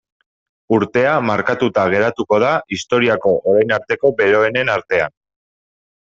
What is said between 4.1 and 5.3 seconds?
beroenen artean.